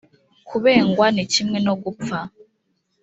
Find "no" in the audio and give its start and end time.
1.65-1.73